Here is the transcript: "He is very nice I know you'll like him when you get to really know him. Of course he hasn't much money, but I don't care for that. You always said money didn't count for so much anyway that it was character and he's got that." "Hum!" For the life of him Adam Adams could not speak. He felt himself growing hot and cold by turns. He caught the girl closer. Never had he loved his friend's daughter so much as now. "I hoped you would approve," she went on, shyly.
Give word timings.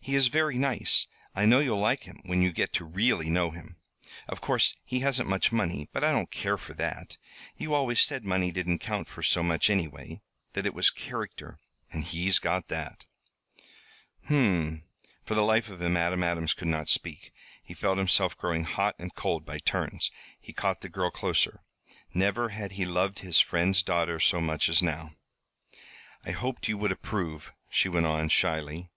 "He 0.00 0.14
is 0.14 0.28
very 0.28 0.56
nice 0.56 1.06
I 1.34 1.44
know 1.44 1.58
you'll 1.58 1.76
like 1.78 2.04
him 2.04 2.22
when 2.24 2.40
you 2.40 2.50
get 2.50 2.72
to 2.72 2.84
really 2.86 3.28
know 3.28 3.50
him. 3.50 3.76
Of 4.26 4.40
course 4.40 4.74
he 4.86 5.00
hasn't 5.00 5.28
much 5.28 5.52
money, 5.52 5.86
but 5.92 6.02
I 6.02 6.12
don't 6.12 6.30
care 6.30 6.56
for 6.56 6.72
that. 6.72 7.18
You 7.58 7.74
always 7.74 8.00
said 8.00 8.24
money 8.24 8.50
didn't 8.50 8.78
count 8.78 9.06
for 9.06 9.22
so 9.22 9.42
much 9.42 9.68
anyway 9.68 10.22
that 10.54 10.64
it 10.64 10.72
was 10.72 10.88
character 10.88 11.58
and 11.92 12.04
he's 12.04 12.38
got 12.38 12.68
that." 12.68 13.04
"Hum!" 14.28 14.84
For 15.26 15.34
the 15.34 15.42
life 15.42 15.68
of 15.68 15.82
him 15.82 15.94
Adam 15.94 16.22
Adams 16.22 16.54
could 16.54 16.68
not 16.68 16.88
speak. 16.88 17.30
He 17.62 17.74
felt 17.74 17.98
himself 17.98 18.38
growing 18.38 18.64
hot 18.64 18.94
and 18.98 19.14
cold 19.14 19.44
by 19.44 19.58
turns. 19.58 20.10
He 20.40 20.54
caught 20.54 20.80
the 20.80 20.88
girl 20.88 21.10
closer. 21.10 21.60
Never 22.14 22.48
had 22.48 22.72
he 22.80 22.86
loved 22.86 23.18
his 23.18 23.40
friend's 23.40 23.82
daughter 23.82 24.18
so 24.20 24.40
much 24.40 24.70
as 24.70 24.82
now. 24.82 25.12
"I 26.24 26.30
hoped 26.30 26.66
you 26.66 26.78
would 26.78 26.92
approve," 26.92 27.52
she 27.68 27.90
went 27.90 28.06
on, 28.06 28.30
shyly. 28.30 28.88